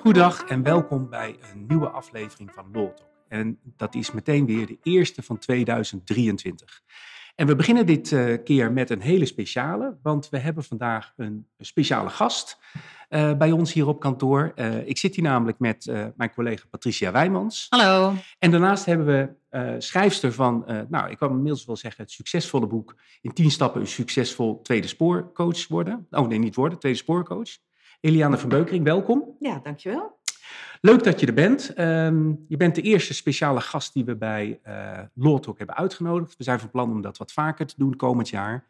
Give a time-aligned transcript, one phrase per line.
[0.00, 2.98] Goedendag en welkom bij een nieuwe aflevering van Talk.
[3.28, 6.82] En dat is meteen weer de eerste van 2023.
[7.34, 11.46] En we beginnen dit uh, keer met een hele speciale, want we hebben vandaag een
[11.58, 12.58] speciale gast
[13.10, 14.52] uh, bij ons hier op kantoor.
[14.56, 17.66] Uh, ik zit hier namelijk met mijn collega Patricia Wijmans.
[17.68, 18.14] Hallo.
[18.38, 22.96] En daarnaast hebben we schrijfster van, nou, ik kan inmiddels wel zeggen, het succesvolle boek
[23.20, 26.06] In 10 stappen een succesvol tweede spoorcoach worden.
[26.10, 27.50] Oh nee, niet worden, tweede spoorcoach.
[28.00, 29.36] Eliane van Beukering, welkom.
[29.38, 30.18] Ja, dankjewel.
[30.80, 31.78] Leuk dat je er bent.
[31.78, 36.36] Um, je bent de eerste speciale gast die we bij uh, Law Talk hebben uitgenodigd.
[36.36, 38.66] We zijn van plan om dat wat vaker te doen komend jaar.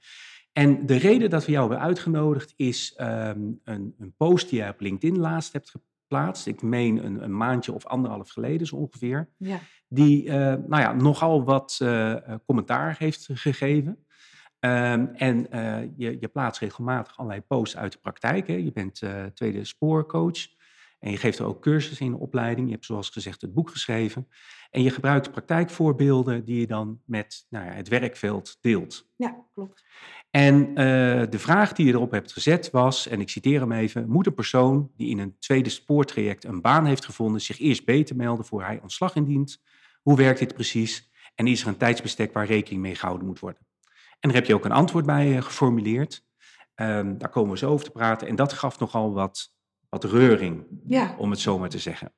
[0.52, 4.68] En de reden dat we jou hebben uitgenodigd is um, een, een, post die jij
[4.68, 6.46] op LinkedIn laatst hebt geplaatst.
[6.46, 9.28] Ik meen een, een maandje of anderhalf geleden zo ongeveer.
[9.36, 9.58] Ja.
[9.88, 12.14] Die uh, nou ja, nogal wat uh,
[12.46, 14.04] commentaar heeft gegeven.
[14.60, 18.46] Um, en uh, je, je, plaatst regelmatig allerlei posts uit de praktijk.
[18.46, 18.54] Hè.
[18.54, 20.46] Je bent uh, tweede spoorcoach
[21.04, 22.66] en je geeft er ook cursussen in de opleiding.
[22.66, 24.28] Je hebt zoals gezegd het boek geschreven.
[24.70, 29.08] En je gebruikt praktijkvoorbeelden die je dan met nou ja, het werkveld deelt.
[29.16, 29.84] Ja, klopt.
[30.30, 30.74] En uh,
[31.30, 34.34] de vraag die je erop hebt gezet was, en ik citeer hem even, moet een
[34.34, 38.62] persoon die in een tweede spoortraject een baan heeft gevonden zich eerst beter melden voor
[38.62, 39.62] hij ontslag indient?
[40.02, 41.10] Hoe werkt dit precies?
[41.34, 43.66] En is er een tijdsbestek waar rekening mee gehouden moet worden?
[44.20, 46.24] En daar heb je ook een antwoord bij geformuleerd.
[46.74, 48.28] Um, daar komen we zo over te praten.
[48.28, 49.54] En dat gaf nogal wat,
[50.00, 51.14] wat reuring, ja.
[51.18, 52.12] om het zo maar te zeggen.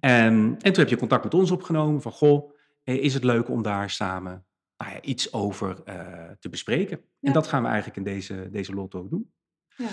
[0.00, 2.52] En, en toen heb je contact met ons opgenomen van, goh,
[2.84, 4.44] is het leuk om daar samen
[4.76, 5.94] nou ja, iets over uh,
[6.38, 6.96] te bespreken?
[6.96, 7.28] Ja.
[7.28, 9.32] En dat gaan we eigenlijk in deze, deze lot ook doen.
[9.76, 9.86] Ja.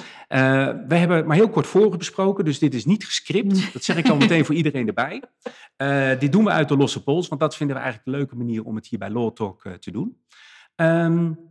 [0.73, 3.73] Uh, we hebben maar heel kort voor besproken, dus dit is niet gescript.
[3.73, 5.23] Dat zeg ik al meteen voor iedereen erbij.
[5.77, 8.35] Uh, dit doen we uit de losse pols, want dat vinden we eigenlijk een leuke
[8.35, 10.21] manier om het hier bij Law Talk te doen.
[10.75, 11.46] Um,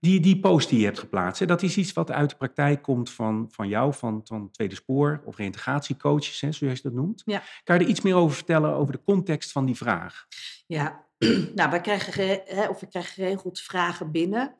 [0.00, 2.82] die, die post die je hebt geplaatst, hè, dat is iets wat uit de praktijk
[2.82, 7.22] komt van, van jou, van, van Tweede Spoor of reintegratiecoaches, hè, zoals je dat noemt.
[7.24, 7.42] Ja.
[7.64, 10.26] Kan je er iets meer over vertellen, over de context van die vraag?
[10.66, 11.06] Ja,
[11.54, 14.56] nou, wij krijgen, hè, of we krijgen geregeld vragen binnen.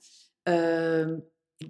[0.49, 1.17] Uh,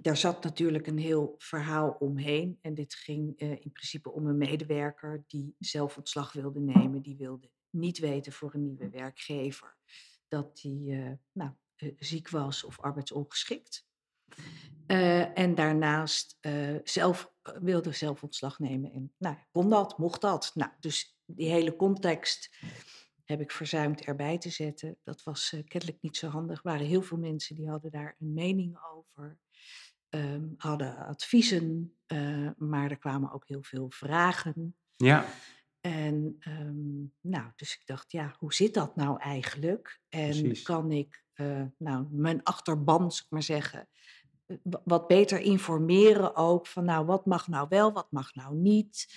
[0.01, 2.57] daar zat natuurlijk een heel verhaal omheen.
[2.61, 7.01] En dit ging uh, in principe om een medewerker die zelf ontslag wilde nemen.
[7.01, 9.77] Die wilde niet weten voor een nieuwe werkgever
[10.27, 11.51] dat die uh, nou,
[11.99, 13.85] ziek was of arbeidsongeschikt.
[14.87, 18.91] Uh, en daarnaast uh, zelf, wilde zelf ontslag nemen.
[18.91, 20.51] En nou, kon dat, mocht dat.
[20.53, 22.57] Nou, dus die hele context
[23.23, 24.97] heb ik verzuimd erbij te zetten.
[25.03, 26.57] Dat was uh, kennelijk niet zo handig.
[26.57, 29.39] Er waren heel veel mensen die hadden daar een mening over.
[30.13, 31.95] Um, hadden adviezen,
[32.57, 34.75] maar er kwamen ook heel veel vragen.
[34.95, 35.25] Ja.
[35.81, 40.01] En um, nou, dus ik dacht, ja, hoe zit dat nou eigenlijk?
[40.09, 40.61] En Precies.
[40.61, 43.87] kan ik uh, nou, mijn achterban, zou ik maar zeggen,
[44.83, 49.15] wat beter informeren ook van, nou, wat mag nou wel, wat mag nou niet?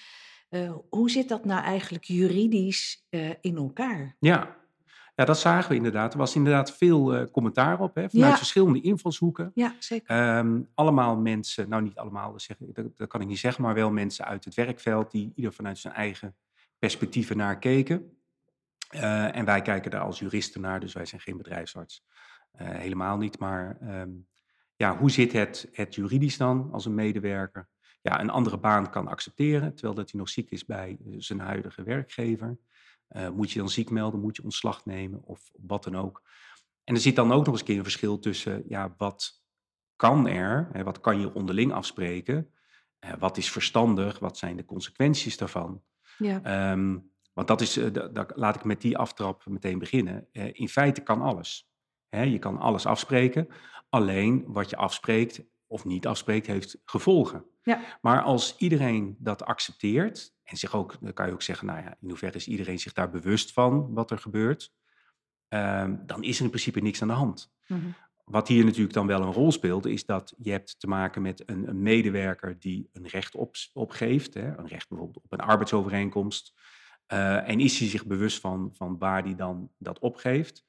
[0.51, 4.17] Uh, hoe zit dat nou eigenlijk juridisch uh, in elkaar?
[4.19, 4.57] Ja.
[5.15, 6.13] ja, dat zagen we inderdaad.
[6.13, 8.37] Er was inderdaad veel commentaar op, hè, vanuit Ja.
[8.37, 9.51] verschillende invalshoeken.
[9.55, 10.37] Ja, zeker.
[10.39, 12.57] Um, allemaal mensen, nou niet allemaal, dat, zeg,
[12.97, 15.95] dat kan ik niet zeggen, maar wel mensen uit het werkveld die ieder vanuit zijn
[15.95, 16.35] eigen
[16.79, 18.14] perspectieven naar keken.
[18.91, 22.05] Uh, en wij kijken daar als juristen naar, dus wij zijn geen bedrijfsarts.
[22.61, 24.27] Uh, helemaal niet, maar um,
[24.77, 27.69] ja, hoe zit het, het juridisch dan als een medewerker?
[28.03, 31.41] Ja, een andere baan kan accepteren, terwijl dat hij nog ziek is bij uh, zijn
[31.41, 32.59] huidige werkgever.
[33.09, 36.23] Uh, moet je dan ziek melden, moet je ontslag nemen of wat dan ook.
[36.85, 39.43] En er zit dan ook nog eens een keer een verschil tussen, ja, wat
[39.97, 42.53] kan er, hè, wat kan je onderling afspreken,
[43.19, 45.83] wat is verstandig, wat zijn de consequenties daarvan.
[46.19, 46.73] Ja.
[46.73, 50.29] Um, want dat is, uh, da, laat ik met die aftrap meteen beginnen.
[50.33, 51.69] Uh, in feite kan alles.
[52.09, 53.49] Hè, je kan alles afspreken,
[53.89, 57.45] alleen wat je afspreekt of niet afspreekt, heeft gevolgen.
[57.63, 57.81] Ja.
[58.01, 61.97] Maar als iedereen dat accepteert, en zich ook, dan kan je ook zeggen, nou ja,
[62.01, 64.73] in hoeverre is iedereen zich daar bewust van wat er gebeurt,
[65.49, 67.53] um, dan is er in principe niks aan de hand.
[67.67, 67.95] Mm-hmm.
[68.25, 71.43] Wat hier natuurlijk dan wel een rol speelt, is dat je hebt te maken met
[71.47, 76.55] een, een medewerker die een recht op, opgeeft, hè, een recht bijvoorbeeld op een arbeidsovereenkomst.
[77.13, 80.65] Uh, en is hij zich bewust van, van waar hij dan dat opgeeft?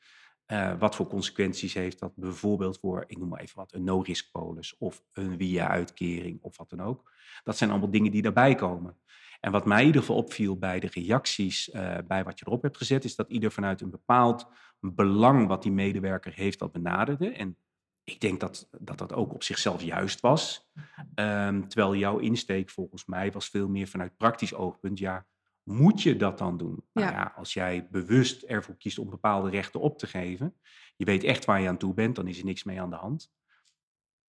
[0.52, 4.32] Uh, wat voor consequenties heeft dat bijvoorbeeld voor, ik noem maar even wat, een no-risk
[4.32, 7.12] polis of een via-uitkering of wat dan ook.
[7.44, 8.98] Dat zijn allemaal dingen die daarbij komen.
[9.40, 12.62] En wat mij in ieder geval opviel bij de reacties uh, bij wat je erop
[12.62, 14.48] hebt gezet, is dat ieder vanuit een bepaald
[14.80, 17.30] belang wat die medewerker heeft dat benaderde.
[17.30, 17.58] En
[18.04, 20.72] ik denk dat dat, dat ook op zichzelf juist was.
[21.16, 25.26] Um, terwijl jouw insteek volgens mij was veel meer vanuit praktisch oogpunt, ja,
[25.66, 26.84] moet je dat dan doen?
[26.94, 30.56] Nou ja, als jij bewust ervoor kiest om bepaalde rechten op te geven,
[30.96, 32.96] je weet echt waar je aan toe bent, dan is er niks mee aan de
[32.96, 33.34] hand.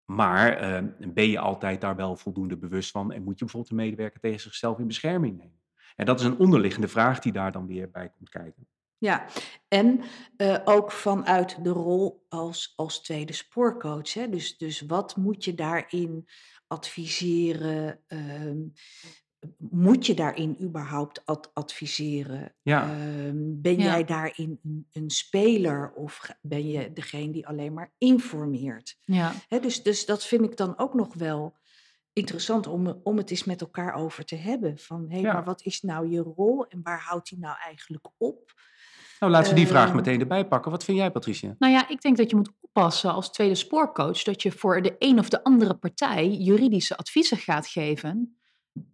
[0.04, 3.86] Maar eh, ben je altijd daar wel voldoende bewust van en moet je bijvoorbeeld een
[3.86, 5.60] medewerker tegen zichzelf in bescherming nemen?
[5.96, 8.68] En dat is een onderliggende vraag die daar dan weer bij komt kijken.
[8.98, 9.26] Ja,
[9.68, 10.00] en
[10.36, 14.12] uh, ook vanuit de rol als, als tweede spoorcoach.
[14.12, 14.28] Hè?
[14.28, 16.28] Dus, dus wat moet je daarin
[16.66, 18.00] adviseren?
[18.08, 18.70] Uh,
[19.58, 22.54] moet je daarin überhaupt ad adviseren?
[22.62, 22.84] Ja.
[22.94, 23.84] Uh, ben Ja.
[23.84, 28.98] jij daarin een, een speler of ben je degene die alleen maar informeert?
[29.04, 29.32] Ja.
[29.48, 31.56] Hè, dus, dus dat vind ik dan ook nog wel
[32.12, 34.78] interessant om, om het eens met elkaar over te hebben.
[34.78, 35.32] Van hé, Ja.
[35.32, 38.52] maar wat is nou je rol en waar houdt die nou eigenlijk op?
[39.20, 39.96] Nou, laten we die vraag Ehm.
[39.96, 40.70] meteen erbij pakken.
[40.70, 41.54] Wat vind jij, Patricia?
[41.58, 44.96] Nou ja, ik denk dat je moet oppassen als tweede spoorcoach dat je voor de
[44.98, 48.35] een of de andere partij juridische adviezen gaat geven.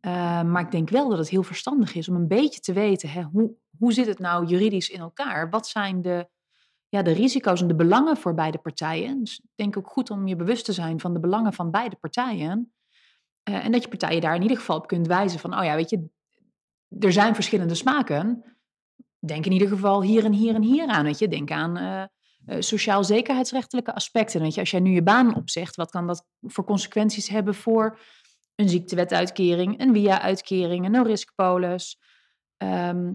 [0.00, 3.08] Eh, maar ik denk wel dat het heel verstandig is om een beetje te weten,
[3.08, 5.50] hè, hoe, hoe zit het nou juridisch in elkaar?
[5.50, 6.28] Wat zijn de,
[6.88, 9.20] ja, de risico's en de belangen voor beide partijen?
[9.20, 11.96] Dus ik denk ook goed om je bewust te zijn van de belangen van beide
[11.96, 12.72] partijen.
[13.42, 15.74] Eh, en dat je partijen daar in ieder geval op kunt wijzen van, oh ja,
[15.74, 16.08] weet je,
[16.98, 18.44] er zijn verschillende smaken.
[19.18, 21.04] Denk in ieder geval hier en hier en hier aan.
[21.04, 21.28] Weet je.
[21.28, 24.40] Denk aan eh, eh, sociaal-zekerheidsrechtelijke aspecten.
[24.40, 24.60] Weet je.
[24.60, 27.98] Als jij nu je baan opzegt, wat kan dat voor consequenties hebben voor
[28.54, 31.98] een ziektewetuitkering, een WIA-uitkering, een no-risk-polis?
[32.56, 33.12] Ehm,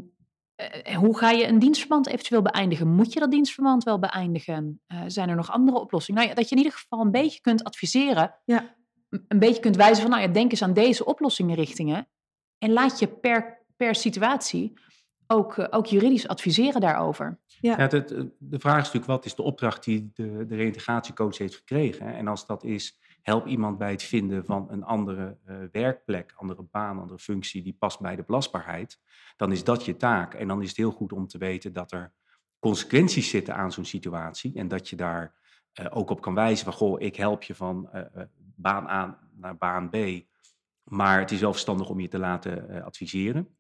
[0.56, 2.88] eh, hoe ga je een dienstverband eventueel beëindigen?
[2.88, 4.82] Moet je dat dienstverband wel beëindigen?
[4.88, 6.20] Eh, zijn er nog andere oplossingen?
[6.20, 8.36] Nou ja, dat je in ieder geval een beetje kunt adviseren.
[8.46, 8.76] Ja.
[9.28, 12.08] Een beetje kunt wijzen van, nou ja, denk eens aan deze oplossingenrichtingen.
[12.58, 14.74] En laat je per, per situatie
[15.28, 17.40] ook, eh, ook juridisch adviseren daarover.
[17.62, 21.38] Ja, het, het- de vraag is natuurlijk, wat is de opdracht die de, de reïntegratiecoach
[21.38, 22.06] heeft gekregen?
[22.08, 22.12] hè?
[22.14, 26.64] En als dat is, help iemand bij het vinden van een andere eh, werkplek, andere
[26.72, 29.00] baan, andere functie die past bij de belastbaarheid,
[29.36, 30.34] dan is dat je taak.
[30.34, 32.14] En dan is het heel goed om te weten dat er
[32.60, 35.34] consequenties zitten aan zo'n situatie en dat je daar
[35.74, 39.58] eh, ook op kan wijzen van, goh, ik help je van eh, baan A naar
[39.58, 39.96] baan B,
[40.84, 43.58] maar het is wel verstandig om je te laten adviseren.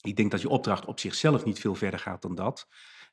[0.00, 2.68] Ik denk dat je opdracht op zichzelf niet veel verder gaat dan dat.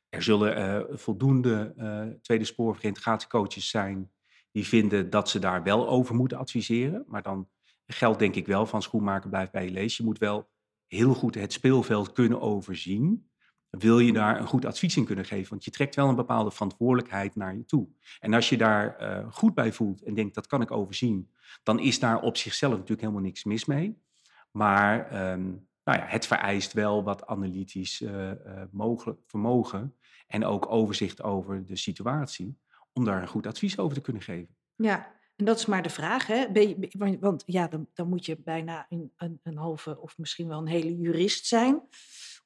[0.08, 1.74] Er zullen voldoende
[2.22, 4.10] tweede spoor of reintegratiecoaches zijn
[4.52, 7.04] die vinden dat ze daar wel over moeten adviseren.
[7.06, 7.48] Maar dan
[7.86, 9.96] geldt denk ik wel van schoenmaker blijft bij je lees.
[9.96, 10.48] Je moet wel
[10.86, 13.30] heel goed het speelveld kunnen overzien.
[13.70, 15.50] Wil je daar een goed advies in kunnen geven?
[15.50, 17.88] Want je trekt wel een bepaalde verantwoordelijkheid naar je toe.
[18.20, 21.30] En als je daar eh, goed bij voelt en denkt dat kan ik overzien,
[21.62, 24.02] dan is daar op zichzelf natuurlijk helemaal niks mis mee.
[24.50, 25.44] Maar ehm,
[25.84, 29.96] nou ja, het vereist wel wat analytisch eh, eh, mogelijk, vermogen
[30.26, 32.58] en ook overzicht over de situatie
[32.92, 34.56] om daar een goed advies over te kunnen geven.
[34.76, 36.50] Ja, en dat is maar de vraag, hè?
[36.50, 40.48] Ben je, want, ja, dan, dan moet je bijna een, een, een halve of misschien
[40.48, 41.82] wel een hele jurist zijn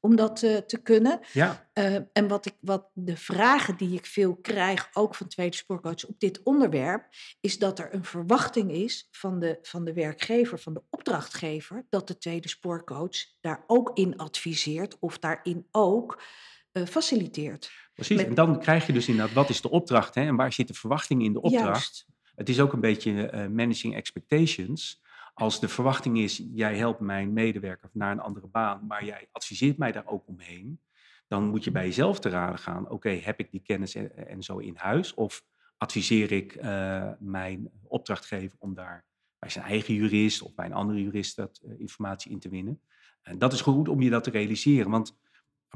[0.02, 1.20] om dat eh, te kunnen.
[1.32, 5.56] Ja, Eh, en wat, ik, wat de vragen die ik veel krijg, ook van tweede
[5.56, 7.08] spoorcoach op dit onderwerp,
[7.40, 12.08] is dat er een verwachting is van de, van de werkgever, van de opdrachtgever, dat
[12.08, 16.22] de tweede spoorcoach daar ook in adviseert of daarin ook
[16.72, 17.70] eh, faciliteert.
[17.94, 18.16] Precies.
[18.16, 20.22] Met- En dan krijg je dus inderdaad, wat is de opdracht hè?
[20.22, 21.64] en waar zit de verwachting in de opdracht?
[21.66, 22.06] Juist.
[22.34, 25.00] Het is ook een beetje eh, managing expectations.
[25.34, 29.76] Als de verwachting is, jij helpt mijn medewerker naar een andere baan, maar jij adviseert
[29.78, 30.80] mij daar ook omheen,
[31.28, 32.90] dan moet je bij jezelf te raden gaan.
[32.90, 35.14] Oké, heb ik die kennis en, en zo in huis?
[35.14, 35.44] Of
[35.76, 39.04] adviseer ik eh, mijn opdrachtgever om daar
[39.38, 42.80] bij zijn eigen jurist of bij een andere jurist dat eh, informatie in te winnen?
[43.22, 44.90] En dat is goed om je dat te realiseren.
[44.90, 45.18] Want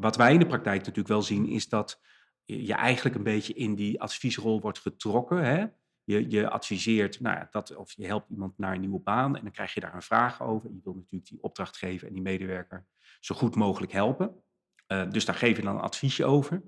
[0.01, 2.01] wat wij in de praktijk natuurlijk wel zien, is dat
[2.45, 5.45] je eigenlijk een beetje in die adviesrol wordt getrokken.
[5.45, 5.67] Hè?
[6.05, 9.43] Je, je adviseert, nou ja, dat, of je helpt iemand naar een nieuwe baan en
[9.43, 10.71] dan krijg je daar een vraag over.
[10.71, 12.87] Je wil natuurlijk die opdrachtgever en die medewerker
[13.21, 14.43] zo goed mogelijk helpen.
[14.87, 16.63] Eh, dus daar geef je dan een adviesje over.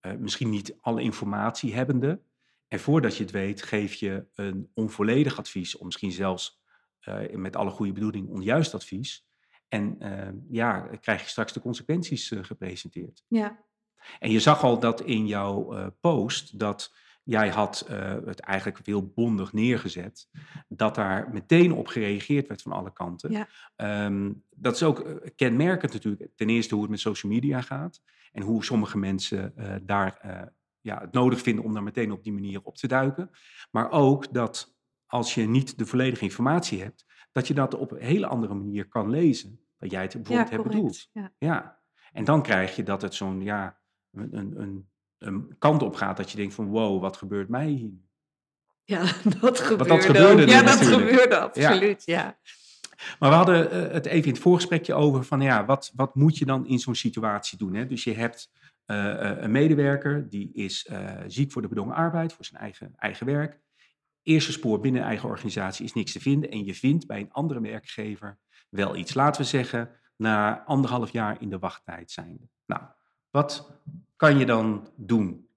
[0.00, 2.20] Eh, misschien niet alle informatie hebbende.
[2.68, 6.62] En voordat je het weet, geef je een onvolledig advies, of misschien zelfs
[7.00, 9.26] eh, met alle goede bedoelingen onjuist advies.
[9.74, 13.24] En eh, ja, krijg je straks de consequenties eh, gepresenteerd.
[13.28, 13.64] Ja,
[14.18, 18.86] En je zag al dat in jouw eh, post dat jij had eh, het eigenlijk
[18.86, 20.28] heel bondig neergezet,
[20.68, 23.30] dat daar meteen op gereageerd werd van alle kanten.
[23.30, 23.48] Ja.
[23.76, 28.02] Ehm, dat is ook kenmerkend natuurlijk, ten eerste hoe het met social media gaat
[28.32, 29.54] en hoe sommige mensen
[29.86, 30.18] daar
[30.80, 33.30] ja, het nodig vinden om daar meteen op die manier op te duiken.
[33.70, 34.76] Maar ook dat
[35.06, 38.88] als je niet de volledige informatie hebt, dat je dat op een hele andere manier
[38.88, 39.63] kan lezen.
[39.78, 41.08] Dat jij het ja bijvoorbeeld hebt bedoeld.
[41.12, 41.32] Ja.
[41.38, 41.78] Ja,
[42.12, 43.78] en dan krijg je dat het zo'n ja,
[44.12, 44.88] een, een,
[45.18, 48.02] een, kant op gaat dat je denkt van wow, wat gebeurt mij hier?
[48.84, 49.04] Ja,
[49.40, 50.46] dat gebeurde.
[50.46, 51.10] Ja, dat natuurlijk.
[51.10, 52.38] gebeurde absoluut, ja.
[53.18, 56.38] Maar we hadden eh, het even in het voorgesprekje over van ja, wat, wat moet
[56.38, 57.74] je dan in zo'n situatie doen?
[57.74, 57.86] Hè?
[57.86, 58.50] Dus je hebt
[58.84, 60.88] eh, eh, een medewerker die is
[61.26, 63.60] ziek voor de bedongen arbeid, voor zijn eigen, eigen werk.
[64.24, 67.60] Eerste spoor binnen eigen organisatie is niks te vinden en je vindt bij een andere
[67.60, 68.38] werkgever
[68.68, 69.14] wel iets.
[69.14, 72.48] Laten we zeggen, na anderhalf jaar in de wachttijd zijnde.
[72.66, 72.82] Nou,
[73.30, 73.80] wat
[74.16, 75.48] kan je dan doen?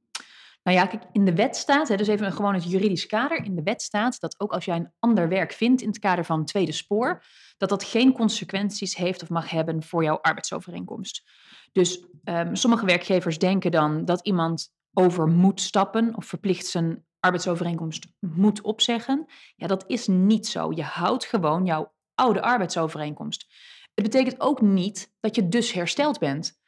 [0.63, 3.43] Nou ja, kijk, in de wet staat, hè, dus even gewoon het juridisch kader.
[3.43, 6.25] In de wet staat dat ook als jij een ander werk vindt in het kader
[6.25, 7.23] van tweede spoor,
[7.57, 11.23] dat dat geen consequenties heeft of mag hebben voor jouw arbeidsovereenkomst.
[11.71, 18.07] Dus um, sommige werkgevers denken dan dat iemand over moet stappen of verplicht zijn arbeidsovereenkomst
[18.19, 19.25] moet opzeggen.
[19.55, 20.71] Ja, dat is niet zo.
[20.71, 23.45] Je houdt gewoon jouw oude arbeidsovereenkomst.
[23.93, 26.59] Het betekent ook niet dat je dus hersteld bent.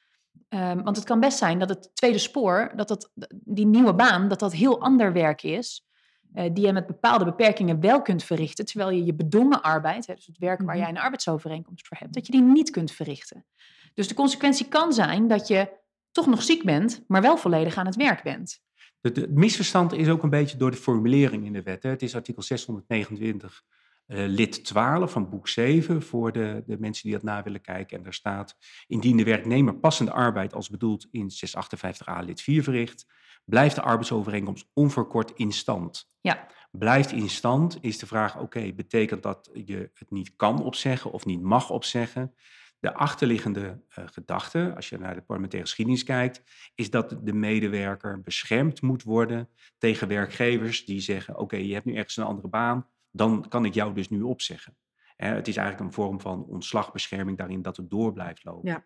[0.49, 4.27] Um, want het kan best zijn dat het tweede spoor, dat dat, die nieuwe baan,
[4.27, 5.87] dat dat heel ander werk is.
[6.33, 8.65] Uh, die je met bepaalde beperkingen wel kunt verrichten.
[8.65, 10.77] Terwijl je je bedongen arbeid, hè, dus het werk waar mhm.
[10.77, 13.45] jij een arbeidsovereenkomst voor hebt, dat je die niet kunt verrichten.
[13.93, 15.77] Dus de consequentie kan zijn dat je
[16.11, 18.61] toch nog ziek bent, maar wel volledig aan het werk bent.
[19.01, 21.83] Het misverstand is ook een beetje door de formulering in de wet.
[21.83, 21.89] Hè.
[21.89, 23.63] Het is artikel 629
[24.07, 27.61] uh, eh, lid 12 van boek 7 voor de, de mensen die dat na willen
[27.61, 27.97] kijken.
[27.97, 33.05] En daar staat, indien de werknemer passende arbeid als bedoeld in 658a lid 4 verricht,
[33.45, 36.09] blijft de arbeidsovereenkomst onverkort in stand.
[36.21, 36.47] Ja.
[36.71, 41.25] Blijft in stand is de vraag, oké, betekent dat je het niet kan opzeggen of
[41.25, 42.35] niet mag opzeggen?
[42.79, 46.43] De achterliggende uh, gedachte, als je naar de parlementaire geschiedenis kijkt,
[46.75, 51.95] is dat de medewerker beschermd moet worden tegen werkgevers die zeggen: Oké, je hebt nu
[51.95, 54.77] ergens een andere baan, dan kan ik jou dus nu opzeggen.
[55.15, 58.69] het is eigenlijk een vorm van ontslagbescherming daarin dat het door blijft lopen.
[58.69, 58.85] Ja.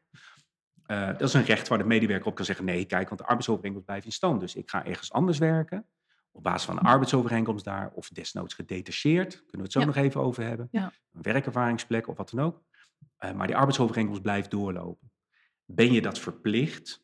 [0.87, 3.27] Uh, dat is een recht waar de medewerker op kan zeggen: nee, kijk, want de
[3.27, 4.39] arbeidsovereenkomst blijft in stand.
[4.39, 5.87] Dus ik ga ergens anders werken.
[6.31, 10.21] Op basis van een arbeidsovereenkomst daar, of desnoods gedetacheerd, kunnen we het zo nog even
[10.21, 10.67] over hebben.
[10.71, 10.91] Ja.
[11.13, 12.61] Een werkervaringsplek of wat dan ook.
[13.19, 15.11] Uh, maar die arbeidsovereenkomst blijft doorlopen.
[15.65, 17.03] Ben je dat verplicht?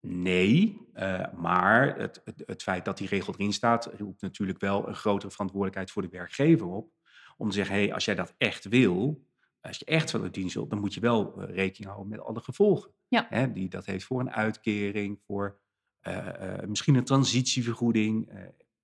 [0.00, 4.88] Nee, uh, maar het, het, het, feit dat die regel erin staat, roept natuurlijk wel
[4.88, 6.90] een grotere verantwoordelijkheid voor de werkgever op.
[7.36, 9.26] Om te zeggen, hey, als jij dat echt wil,
[9.60, 12.20] als je echt van de dienst wilt, dan moet je wel uh, rekening houden met
[12.20, 12.90] alle gevolgen.
[13.08, 13.26] Ja.
[13.28, 15.60] Hè, die dat heeft voor een uitkering, voor
[16.02, 16.28] uh,
[16.66, 18.32] misschien een transitievergoeding,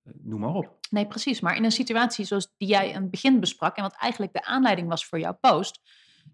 [0.03, 0.77] noem maar op.
[0.89, 1.39] Nee, precies.
[1.39, 4.45] Maar in een situatie zoals die jij aan het begin besprak, en wat eigenlijk de
[4.45, 5.81] aanleiding was voor jouw post,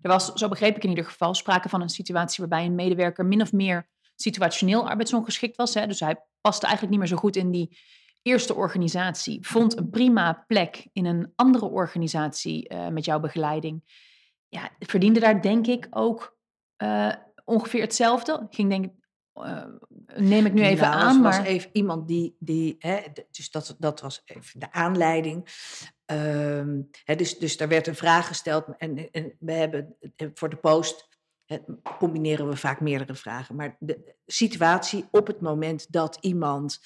[0.02, 3.26] er was, zo begreep ik in ieder geval, sprake van een situatie waarbij een medewerker
[3.26, 5.74] min of meer situationeel arbeidsongeschikt was.
[5.74, 7.78] Hè, dus hij paste eigenlijk niet meer zo goed in die
[8.22, 9.48] eerste organisatie.
[9.48, 13.84] Vond een prima plek in een andere organisatie uh, met jouw begeleiding.
[14.48, 16.38] Ja, verdiende daar denk ik ook
[16.84, 18.48] uh, ongeveer hetzelfde.
[18.50, 18.92] Ging denk ik
[19.36, 19.64] uh,
[20.16, 21.22] neem ik nu even nou, aan.
[21.22, 23.02] maar was even iemand die, die hè,
[23.32, 25.44] dus dat, dat was even de aanleiding.
[26.06, 29.96] Um, hè, dus, dus daar werd een vraag gesteld en, en we hebben
[30.34, 31.14] voor de post
[31.98, 33.56] combineren we vaak meerdere vragen.
[33.56, 36.80] Maar de situatie op het moment dat iemand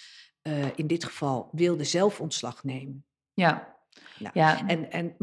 [0.43, 3.05] uh, in dit geval wilde zelfontslag nemen.
[3.33, 3.77] Ja.
[4.19, 4.67] Nou, ja.
[4.67, 5.15] En, en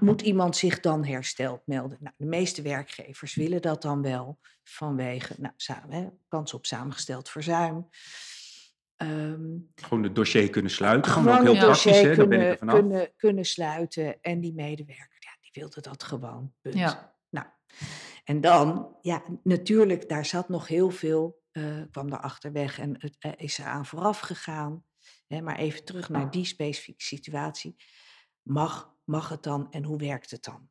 [0.00, 1.98] moet iemand zich dan hersteld melden?
[2.00, 5.54] Nou, de meeste werkgevers willen dat dan wel vanwege nou,
[5.88, 7.88] hè, kans op samengesteld verzuim.
[9.02, 11.12] Um, gewoon het dossier kunnen sluiten.
[11.12, 11.64] Gewoon ook heel ja.
[11.64, 12.14] praktisch, hè?
[12.14, 14.20] Kunnen, ben ik er Kunnen, kunnen sluiten.
[14.20, 16.52] En die medewerker, ja, die wilde dat gewoon.
[16.60, 16.74] Punt.
[16.74, 17.14] Ja.
[17.28, 17.46] Nou,
[18.24, 23.16] en dan, ja, natuurlijk, daar zat nog heel veel, uh, kwam daarachter weg en het
[23.20, 24.84] uh, is eraan vooraf gegaan.
[25.26, 27.76] Hè, maar even terug naar die specifieke situatie.
[28.42, 30.68] Mag, mag het dan en hoe werkt het dan?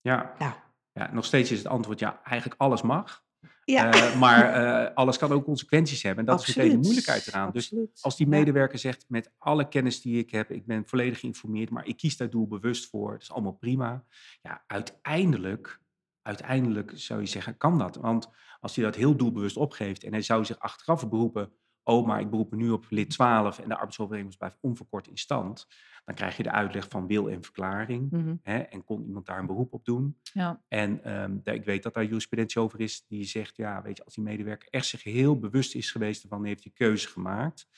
[0.00, 0.34] Ja.
[0.38, 0.52] Nou.
[0.92, 3.24] ja, nog steeds is het antwoord ja, eigenlijk alles mag.
[3.64, 3.94] Ja.
[3.94, 6.20] Uh, maar alles kan ook consequenties hebben.
[6.20, 6.56] En dat Absoluut.
[6.56, 7.50] is meteen de moeilijkheid eraan.
[7.52, 7.92] Dus Absoluut.
[7.92, 11.70] Dus als die medewerker zegt, met alle kennis die ik heb, ik ben volledig geïnformeerd,
[11.70, 14.04] maar ik kies daar doelbewust voor, dat is allemaal prima.
[14.42, 15.80] Ja, uiteindelijk
[16.22, 17.96] uiteindelijk zou je zeggen, kan dat?
[17.96, 18.28] Want
[18.60, 21.52] als hij dat heel doelbewust opgeeft en hij zou zich achteraf beroepen,
[21.90, 25.18] oh, maar ik beroep me nu op lid 12 en de arbeidsovereenkomst blijft onverkort in
[25.18, 25.66] stand,
[26.04, 28.10] dan krijg je de uitleg van wil en verklaring.
[28.10, 28.40] Mm -hmm.
[28.42, 30.18] hè, en kon iemand daar een beroep op doen?
[30.22, 30.62] Ja.
[30.68, 34.14] En um, ik weet dat daar jurisprudentie over is, die zegt, ja, weet je, als
[34.14, 37.68] die medewerker echt zich heel bewust is geweest ervan, heeft hij keuze gemaakt.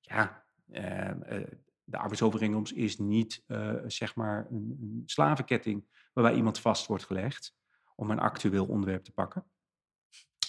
[0.00, 1.46] Ja, uh, uh,
[1.84, 7.56] de arbeidsovereenkomst is niet, uh, zeg maar, een, een slavenketting waarbij iemand vast wordt gelegd
[7.94, 9.44] om een actueel onderwerp te pakken.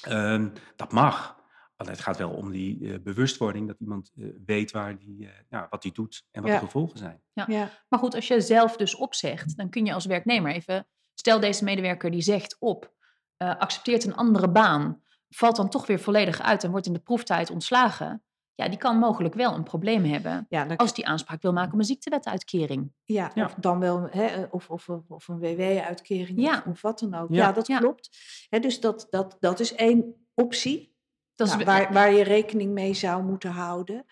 [0.10, 1.39] Um, dat mag.
[1.80, 5.30] Alleen het gaat wel om die uh, bewustwording, dat iemand uh, weet waar die, uh,
[5.50, 6.60] nou, wat hij doet en wat ja.
[6.60, 7.22] de gevolgen zijn.
[7.34, 7.46] Ja.
[7.48, 7.70] ja.
[7.90, 11.64] Maar goed, als je zelf dus opzegt, dan kun je als werknemer even, stel deze
[11.64, 12.94] medewerker die zegt op,
[13.38, 17.50] accepteert een andere baan, valt dan toch weer volledig uit en wordt in de proeftijd
[17.50, 18.24] ontslagen
[18.60, 21.80] ja, die kan mogelijk wel een probleem hebben ja, als die aanspraak wil maken op
[21.80, 22.94] een ziektewetuitkering.
[23.04, 23.46] Ja, ja.
[23.46, 26.58] of dan wel hè, of, of, of een WW-uitkering ja.
[26.58, 27.30] of, of, wat dan ook.
[27.30, 28.10] Ja, ja dat klopt.
[28.50, 30.98] Hè, dus dat, dat, dat is één optie
[31.40, 34.06] dat nou, waar, waar je rekening mee zou moeten houden.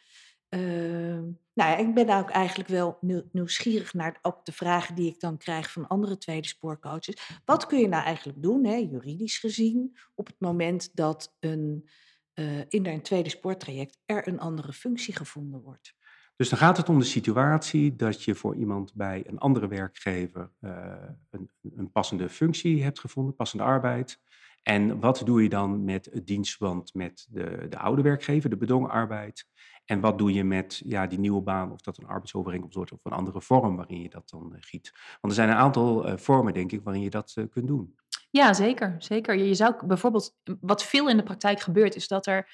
[0.49, 1.19] Uh,
[1.53, 5.19] Nou ja, ik ben ook eigenlijk wel nieuw- nieuwsgierig naar ook de vragen die ik
[5.19, 7.39] dan krijg van andere tweede spoorcoaches.
[7.45, 11.89] Wat kun je nou eigenlijk doen, hè, juridisch gezien, op het moment dat een,
[12.33, 15.95] eh, in een tweede spoortraject er een andere functie gevonden wordt?
[16.35, 20.51] Dus dan gaat het om de situatie dat je voor iemand bij een andere werkgever
[20.59, 20.93] eh,
[21.29, 24.19] een, een passende functie hebt gevonden, passende arbeid.
[24.67, 28.89] En wat doe je dan met het dienstverband met de, de oude werkgever, de bedongen
[28.89, 29.47] arbeid?
[29.85, 32.99] En wat doe je met ja, die nieuwe baan, of dat een arbeidsovereenkomst wordt of
[33.03, 34.91] een andere vorm waarin je dat dan eh, giet?
[34.93, 37.95] Want er zijn een aantal eh, vormen, denk ik, waarin je dat eh, kunt doen.
[38.29, 38.95] Ja, zeker.
[38.97, 39.35] zeker.
[39.35, 42.49] Je, zou bijvoorbeeld, wat veel in de praktijk gebeurt, is dat er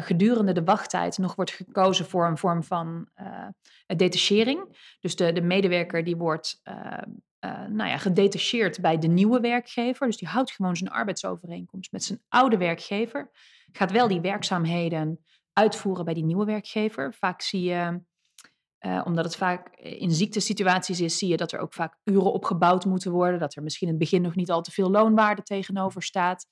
[0.00, 3.08] gedurende de wachttijd nog wordt gekozen voor een vorm van
[3.86, 4.76] detachering.
[5.00, 6.62] Dus de, de medewerker die wordt
[7.38, 10.06] eh, nou ja, gedetacheerd bij de nieuwe werkgever.
[10.06, 13.30] Dus die houdt gewoon zijn arbeidsovereenkomst met zijn oude werkgever.
[13.72, 17.14] Gaat wel die werkzaamheden uitvoeren bij die nieuwe werkgever.
[17.14, 18.00] Vaak zie je,
[18.78, 22.84] eh, omdat het vaak in ziektesituaties is, zie je dat er ook vaak uren opgebouwd
[22.84, 23.40] moeten worden.
[23.40, 26.46] Dat er misschien in het begin nog niet al te veel loonwaarde tegenover staat.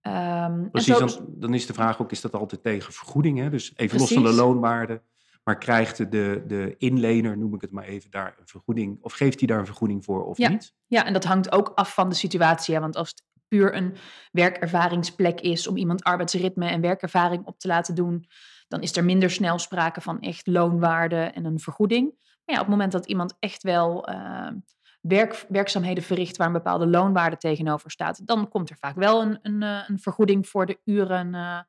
[0.00, 3.38] Ehm, en Precies, zo- dan, dan is de vraag ook, is dat altijd tegen vergoeding?
[3.38, 3.50] Hè?
[3.50, 5.02] Dus even los van de loonwaarde.
[5.46, 8.98] Maar krijgt de, de inlener, noem ik het maar even, daar een vergoeding?
[9.00, 10.48] Of geeft hij daar een vergoeding voor of Ja.
[10.48, 10.74] niet?
[10.86, 12.74] Ja, en dat hangt ook af van de situatie.
[12.74, 12.80] Hè?
[12.80, 13.96] Want als het puur een
[14.32, 18.26] werkervaringsplek is om iemand arbeidsritme en werkervaring op te laten doen,
[18.68, 22.04] dan is er minder snel sprake van echt loonwaarde en een vergoeding.
[22.44, 24.48] Maar ja, op het moment dat iemand echt wel eh,
[25.00, 29.38] werk, werkzaamheden verricht waar een bepaalde loonwaarde tegenover staat, dan komt er vaak wel een,
[29.42, 31.60] een, eh, een vergoeding voor de uren eh,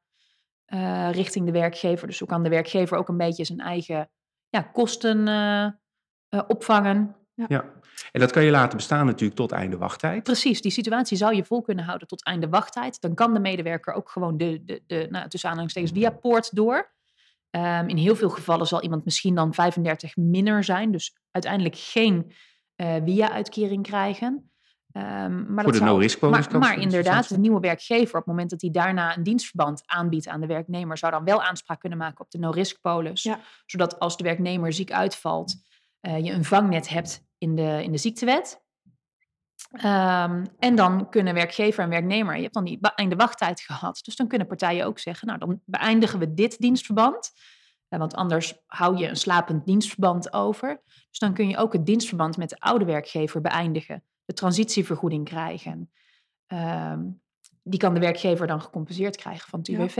[0.67, 2.07] eh, richting de werkgever.
[2.07, 4.09] Dus zo kan de werkgever ook een beetje zijn eigen
[4.49, 7.15] ja, kosten eh, eh, opvangen.
[7.33, 7.75] Ja.
[8.11, 10.23] En dat kan je laten bestaan natuurlijk tot einde wachttijd.
[10.23, 13.01] Precies, die situatie zou je vol kunnen houden tot einde wachttijd.
[13.01, 16.95] Dan kan de medewerker ook gewoon de, de, de nou, tussen aanhalingstekens via poort door.
[17.49, 22.31] Ehm, in heel veel gevallen zal iemand misschien dan 35 minder zijn, dus uiteindelijk geen
[22.75, 24.51] eh via-uitkering krijgen.
[24.97, 28.49] Ehm, maar Voor de no-risk-bonus Maar, kan maar inderdaad, de nieuwe werkgever, op het moment
[28.49, 32.19] dat hij daarna een dienstverband aanbiedt aan de werknemer, zou dan wel aanspraak kunnen maken
[32.19, 33.23] op de no-risk-polis.
[33.23, 33.39] Ja.
[33.65, 35.55] Zodat als de werknemer ziek uitvalt,
[35.99, 38.65] eh, je een vangnet hebt in de, in de ziektewet.
[39.71, 43.99] Ehm, en dan kunnen werkgever en werknemer, je hebt dan die einde wachttijd gehad.
[44.03, 47.31] Dus dan kunnen partijen ook zeggen, nou dan beëindigen we dit dienstverband.
[47.87, 50.81] Want anders hou je een slapend dienstverband over.
[51.09, 54.03] Dus dan kun je ook het dienstverband met de oude werkgever beëindigen.
[54.27, 55.91] De transitievergoeding krijgen.
[56.47, 57.03] Ehm,
[57.63, 59.67] die kan de werkgever dan gecompenseerd krijgen van het.
[59.67, 59.97] UWV.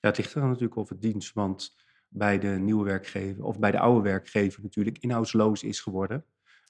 [0.00, 1.76] Ja, het ligt er natuurlijk of het dienstverband
[2.08, 6.24] bij de nieuwe werkgever of bij de oude werkgever natuurlijk inhoudsloos is geworden.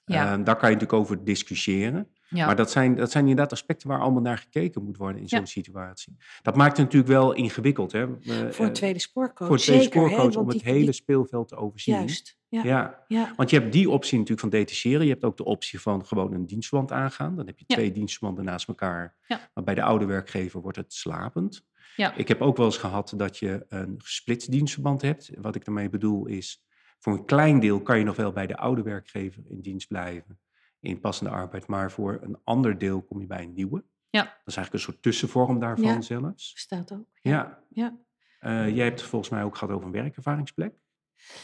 [0.05, 0.31] Ja.
[0.33, 2.11] Ehm, daar kan je natuurlijk over discussiëren.
[2.33, 2.45] Ja.
[2.45, 5.37] Maar dat zijn, dat zijn inderdaad aspecten waar allemaal naar gekeken moet worden in Ja.
[5.37, 6.17] zo'n situatie.
[6.41, 7.91] Dat maakt het natuurlijk wel ingewikkeld.
[7.91, 8.01] Hè?
[8.03, 8.09] Eh,
[8.49, 9.47] Voor een eh, tweede spoorcoach.
[9.47, 11.95] voor een tweede zeker, spoorcoach om het hele die- speelveld te overzien.
[11.95, 12.37] Juist.
[12.47, 12.63] Ja.
[12.63, 13.03] Ja.
[13.07, 13.33] Ja.
[13.35, 15.03] Want je hebt die optie natuurlijk van detacheren.
[15.05, 17.35] Je hebt ook de optie van gewoon een dienstverband aangaan.
[17.35, 19.15] Dan heb je twee dienstverbanden naast elkaar.
[19.27, 21.65] Maar bij de oude werkgever wordt het slapend.
[21.95, 22.13] Ja.
[22.15, 25.31] Ik heb ook wel eens gehad dat je een gesplitst dienstverband hebt.
[25.41, 26.63] Wat ik daarmee bedoel is,
[26.99, 30.39] voor een klein deel kan je nog wel bij de oude werkgever in dienst blijven.
[30.81, 31.67] In passende arbeid.
[31.67, 33.83] Maar voor een ander deel kom je bij een nieuwe.
[34.09, 34.21] Ja.
[34.23, 36.01] Dat is eigenlijk een soort tussenvorm daarvan Ja.
[36.01, 36.53] zelfs.
[36.53, 37.05] Bestaat ook.
[37.21, 37.63] Ja.
[37.69, 37.97] Ja.
[38.39, 40.73] Eh, jij hebt het volgens mij ook gehad over een werkervaringsplek.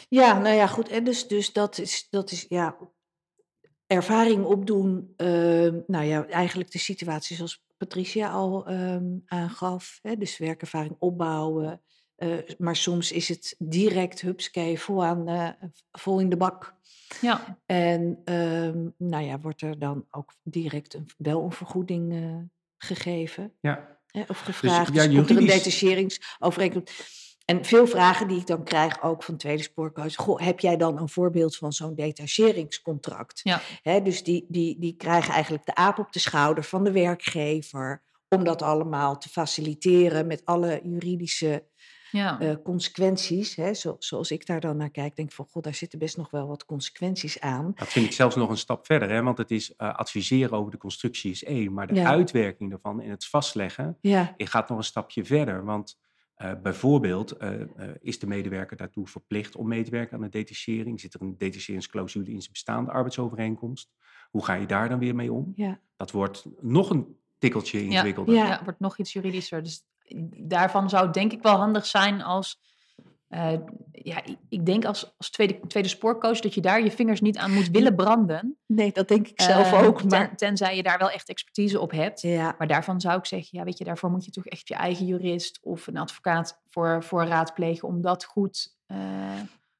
[0.09, 0.87] Ja, nou ja, goed.
[0.89, 2.77] En dus, dus dat is, dat is ja,
[3.87, 5.13] ervaring opdoen.
[5.17, 9.99] ehm, nou ja, eigenlijk de situatie zoals Patricia al ehm, aangaf.
[10.01, 11.81] Hè, dus werkervaring opbouwen.
[12.17, 15.49] Eh, maar soms is het direct, hupskee, vol, aan, eh,
[15.91, 16.75] vol in de bak.
[17.21, 17.57] Ja.
[17.65, 22.35] En ehm, nou ja, wordt er dan ook direct een, wel een vergoeding eh,
[22.77, 23.53] gegeven.
[23.61, 23.97] Ja.
[24.07, 24.93] Hè, of gevraagd.
[24.93, 27.25] ja, Dus, komt er een juridisch- detacheringsovereenkomst.
[27.45, 30.15] En veel vragen die ik dan krijg, ook van tweede spoorcoach.
[30.15, 33.39] Goh, heb jij dan een voorbeeld van zo'n detacheringscontract?
[33.43, 33.61] Ja.
[33.81, 38.03] Hè, dus die, die, die krijgen eigenlijk de aap op de schouder van de werkgever.
[38.29, 41.63] Om dat allemaal te faciliteren met alle juridische
[42.11, 42.39] Ja.
[42.39, 43.55] eh, consequenties.
[43.55, 46.17] Hè, zo, zoals ik daar dan naar kijk, denk ik van, god, daar zitten best
[46.17, 47.71] nog wel wat consequenties aan.
[47.75, 49.21] Dat vind ik zelfs nog een stap verder, hè?
[49.23, 52.05] want het is eh, adviseren over de constructie is één, maar de Ja.
[52.05, 55.65] uitwerking daarvan en het vastleggen Ja, eh, gaat nog een stapje verder.
[55.65, 55.97] Want
[56.35, 57.67] eh, bijvoorbeeld eh, eh,
[57.99, 60.99] is de medewerker daartoe verplicht om mee te werken aan de detachering?
[60.99, 63.89] Zit er een detacheringsclausule in zijn bestaande arbeidsovereenkomst?
[64.29, 65.51] Hoe ga je daar dan weer mee om?
[65.55, 65.79] ja.
[65.95, 68.35] Dat wordt nog een tikkeltje ingewikkelder.
[68.35, 68.47] Ja.
[68.47, 69.63] Ja, wordt nog iets juridischer.
[69.63, 69.83] Dus
[70.37, 72.59] daarvan zou het denk ik wel handig zijn als...
[73.27, 73.53] eh,
[73.91, 77.53] ja, ik- denk als, als tweede, tweede spoorcoach dat je daar je vingers niet aan
[77.53, 78.57] moet willen branden.
[78.65, 79.99] Nee, dat denk ik zelf Eh, ook.
[79.99, 82.21] ten- Maar, tenzij je daar wel echt expertise op hebt.
[82.21, 84.75] ja, Maar daarvan zou ik zeggen, ja, weet je, daarvoor moet je toch echt je
[84.75, 88.97] eigen jurist of een advocaat voor, voor raadplegen om dat goed, eh,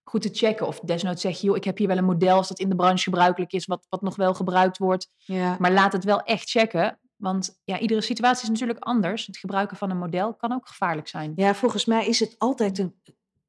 [0.03, 0.67] goed te checken.
[0.67, 2.75] Of desnoods zeg je, joh, ik heb hier wel een model als dat in de
[2.75, 5.09] branche gebruikelijk is, wat, wat nog wel gebruikt wordt.
[5.17, 5.55] Ja.
[5.59, 6.99] Maar laat het wel echt checken.
[7.17, 9.25] Want ja, iedere situatie is natuurlijk anders.
[9.25, 11.33] Het gebruiken van een model kan ook gevaarlijk zijn.
[11.35, 12.95] ja, volgens mij is het altijd een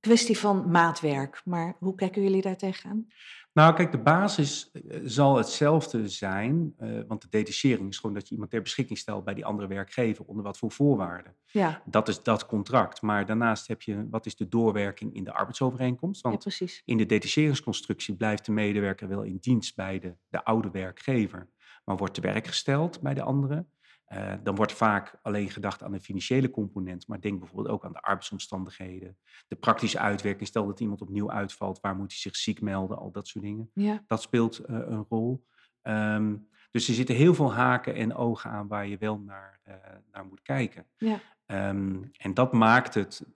[0.01, 1.41] kwestie van maatwerk.
[1.45, 3.07] Maar hoe kijken jullie daar tegenaan?
[3.53, 8.29] Nou, kijk, de basis eh, zal hetzelfde zijn, eh, want de detachering is gewoon dat
[8.29, 11.35] je iemand ter beschikking stelt bij die andere werkgever, onder wat voor voorwaarden.
[11.47, 13.03] Ja, Dat is dat contract.
[13.03, 16.23] Maar daarnaast heb je, wat is de doorwerking in de arbeidsovereenkomst?
[16.23, 16.83] ja Want precies.
[16.85, 21.49] in de detacheringsconstructie blijft de medewerker wel in dienst bij de, de oude werkgever,
[21.89, 23.67] maar wordt te werk gesteld bij de andere.
[24.05, 27.93] Eh, dan wordt vaak alleen gedacht aan de financiële component, maar denk bijvoorbeeld ook aan
[27.93, 30.49] de arbeidsomstandigheden, de praktische uitwerking.
[30.49, 33.71] Stel dat iemand opnieuw uitvalt, waar moet hij zich ziek melden, al dat soort dingen.
[33.75, 35.47] Ja, Dat speelt eh, een rol.
[35.83, 36.37] Ehm,
[36.71, 39.75] dus er zitten heel veel haken en ogen aan waar je wel naar, eh,
[40.13, 40.87] naar moet kijken.
[40.97, 43.27] ja, Ehm, en dat maakt het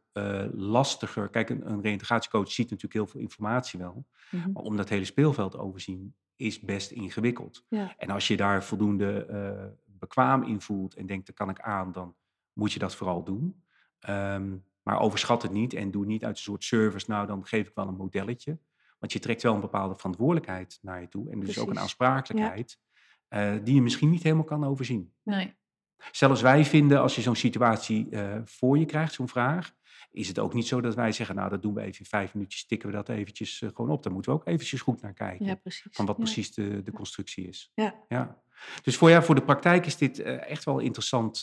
[0.52, 1.28] lastiger.
[1.28, 4.06] Kijk, een, een reïntegratiecoach ziet natuurlijk heel veel informatie wel.
[4.30, 7.64] mhm, Maar om dat hele speelveld overzien is best ingewikkeld.
[7.68, 9.64] ja, En als je daar voldoende eh,
[9.98, 12.14] bekwaam in voelt en denkt, dat kan ik aan, dan
[12.52, 13.62] moet je dat vooral doen.
[13.98, 17.68] Ehm, maar overschat het niet en doe niet uit een soort service, nou dan geef
[17.68, 18.58] ik wel een modelletje.
[18.98, 21.82] Want je trekt wel een bepaalde verantwoordelijkheid naar je toe en dus ook een Precies.
[21.82, 22.78] aansprakelijkheid
[23.28, 25.12] eh, die je misschien niet helemaal kan overzien.
[25.22, 25.54] Nee.
[26.10, 29.72] Zelfs wij vinden, als je zo'n situatie eh, voor je krijgt, zo'n vraag,
[30.10, 32.34] is het ook niet zo dat wij zeggen, nou dat doen we even in vijf
[32.34, 34.02] minuutjes, tikken we dat eventjes eh, gewoon op.
[34.02, 35.60] Daar moeten we ook eventjes goed naar kijken, ja,
[35.90, 36.22] van wat Ja.
[36.22, 37.70] precies de, de constructie is.
[37.74, 37.94] Ja.
[38.08, 38.40] Ja.
[38.82, 41.42] Dus voor, ja, voor de praktijk is dit eh, echt wel een interessant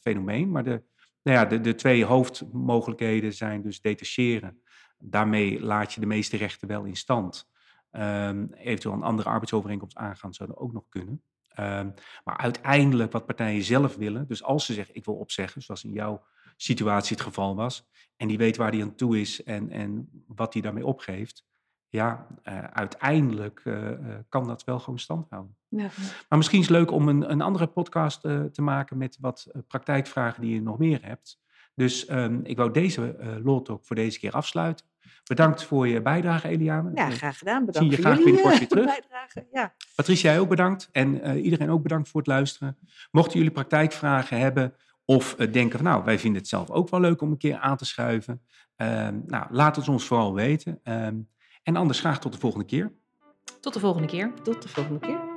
[0.00, 0.50] fenomeen.
[0.50, 0.82] Maar de,
[1.22, 4.62] nou ja, de, de twee hoofdmogelijkheden zijn dus detacheren.
[4.98, 7.48] Daarmee laat je de meeste rechten wel in stand.
[7.90, 11.22] Ehm, eventueel een andere arbeidsovereenkomst aangaan zou dat ook nog kunnen.
[11.60, 11.90] Ehm,
[12.24, 15.92] maar uiteindelijk wat partijen zelf willen, dus als ze zeggen ik wil opzeggen, zoals in
[15.92, 16.24] jouw
[16.56, 20.52] situatie het geval was, en die weet waar die aan toe is en, en wat
[20.52, 21.44] hij daarmee opgeeft,
[21.88, 25.56] ja, eh, uiteindelijk eh, eh, kan dat wel gewoon stand houden.
[25.68, 25.88] Ja.
[26.28, 30.42] Maar misschien is het leuk om een, een andere podcast te maken met wat praktijkvragen
[30.42, 31.40] die je nog meer hebt.
[31.74, 34.86] Dus ehm, ik wou deze uh, Law Talk voor deze keer afsluiten.
[35.24, 36.90] Bedankt voor je bijdrage, Eliane.
[36.94, 37.64] ja, Eh, graag gedaan.
[37.66, 38.86] Bedankt zie je voor graag jullie binnenkort eh, weer terug.
[39.00, 39.46] bijdrage.
[39.52, 39.74] Ja.
[39.94, 40.88] Patricia, jij ook bedankt.
[40.92, 42.78] En eh, iedereen ook bedankt voor het luisteren.
[43.10, 47.20] Mochten jullie praktijkvragen hebben of denken van nou, wij vinden het zelf ook wel leuk
[47.22, 48.42] om een keer aan te schuiven.
[48.76, 50.80] ehm, nou, laat het ons vooral weten.
[50.82, 51.16] Ehm,
[51.62, 52.92] en anders graag tot de volgende keer.
[53.60, 54.32] Tot de volgende keer.
[54.42, 55.29] Tot de volgende keer.